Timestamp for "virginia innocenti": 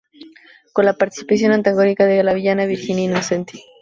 2.65-3.59